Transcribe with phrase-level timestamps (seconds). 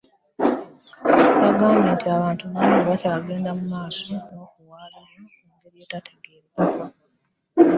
[1.43, 6.83] Yagambye nti abantu bangi bakyagenda mu maaso n'okuwambibwa mu ngeri etategeerekeka.